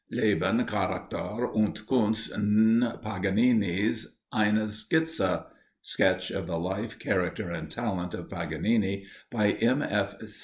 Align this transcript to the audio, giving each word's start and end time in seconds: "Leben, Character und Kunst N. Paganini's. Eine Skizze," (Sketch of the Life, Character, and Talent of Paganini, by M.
"Leben, 0.09 0.65
Character 0.65 1.51
und 1.53 1.85
Kunst 1.85 2.31
N. 2.33 2.93
Paganini's. 3.03 4.17
Eine 4.33 4.67
Skizze," 4.67 5.45
(Sketch 5.83 6.31
of 6.31 6.47
the 6.47 6.57
Life, 6.57 6.97
Character, 6.97 7.51
and 7.51 7.69
Talent 7.69 8.15
of 8.15 8.27
Paganini, 8.27 9.05
by 9.29 9.51
M. 9.51 9.83